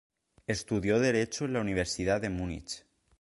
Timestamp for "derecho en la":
0.99-1.61